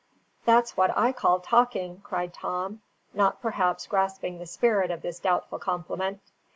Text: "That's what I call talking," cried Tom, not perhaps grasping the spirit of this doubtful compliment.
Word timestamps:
"That's 0.45 0.75
what 0.75 0.97
I 0.97 1.11
call 1.11 1.41
talking," 1.41 2.01
cried 2.03 2.33
Tom, 2.33 2.81
not 3.13 3.39
perhaps 3.39 3.85
grasping 3.85 4.39
the 4.39 4.47
spirit 4.47 4.89
of 4.89 5.03
this 5.03 5.19
doubtful 5.19 5.59
compliment. 5.59 6.19